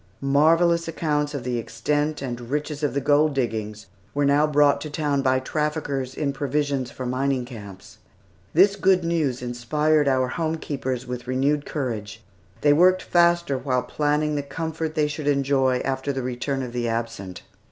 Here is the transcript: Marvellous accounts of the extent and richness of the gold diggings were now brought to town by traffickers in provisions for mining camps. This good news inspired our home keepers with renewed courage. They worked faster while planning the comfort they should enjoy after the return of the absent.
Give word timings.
Marvellous 0.33 0.87
accounts 0.87 1.35
of 1.35 1.43
the 1.43 1.59
extent 1.59 2.23
and 2.23 2.49
richness 2.49 2.81
of 2.81 2.95
the 2.95 2.99
gold 3.01 3.35
diggings 3.35 3.85
were 4.15 4.25
now 4.25 4.47
brought 4.47 4.81
to 4.81 4.89
town 4.89 5.21
by 5.21 5.39
traffickers 5.39 6.15
in 6.15 6.33
provisions 6.33 6.89
for 6.89 7.05
mining 7.05 7.45
camps. 7.45 7.99
This 8.51 8.75
good 8.75 9.03
news 9.03 9.43
inspired 9.43 10.07
our 10.07 10.27
home 10.29 10.57
keepers 10.57 11.05
with 11.05 11.27
renewed 11.27 11.67
courage. 11.67 12.23
They 12.61 12.73
worked 12.73 13.03
faster 13.03 13.59
while 13.59 13.83
planning 13.83 14.33
the 14.33 14.41
comfort 14.41 14.95
they 14.95 15.05
should 15.07 15.27
enjoy 15.27 15.81
after 15.85 16.11
the 16.11 16.23
return 16.23 16.63
of 16.63 16.73
the 16.73 16.87
absent. 16.87 17.43